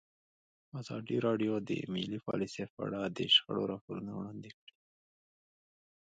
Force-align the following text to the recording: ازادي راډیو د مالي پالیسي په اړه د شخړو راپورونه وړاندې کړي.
ازادي 0.79 1.17
راډیو 1.27 1.53
د 1.69 1.71
مالي 1.93 2.19
پالیسي 2.27 2.63
په 2.73 2.79
اړه 2.87 2.99
د 3.17 3.19
شخړو 3.35 3.63
راپورونه 3.71 4.11
وړاندې 4.13 4.49
کړي. 4.57 4.75